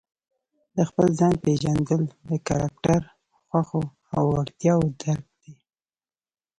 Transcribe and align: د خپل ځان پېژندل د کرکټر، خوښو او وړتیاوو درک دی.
د 0.75 0.77
خپل 0.89 1.07
ځان 1.19 1.33
پېژندل 1.43 2.01
د 2.29 2.31
کرکټر، 2.47 3.01
خوښو 3.49 3.83
او 4.15 4.23
وړتیاوو 4.35 4.93
درک 5.01 5.25
دی. 5.41 5.53